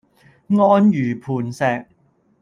[0.57, 1.85] 安如磐石